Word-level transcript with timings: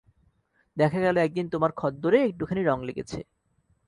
দেখা 0.77 0.99
গেল 0.99 1.15
একদিন 1.17 1.45
তোমার 1.49 1.71
খদ্দরে 1.71 2.19
একটুখানি 2.23 2.61
রঙ 2.63 2.79
লেগেছে। 2.83 3.19